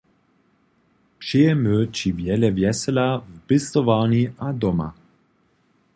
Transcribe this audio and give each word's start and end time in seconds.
Přejemy 1.19 1.75
ći 1.95 2.07
wjele 2.17 2.49
wjesela 2.57 3.07
w 3.31 3.35
pěstowarni 3.47 4.23
a 4.45 4.47
doma. 4.61 4.89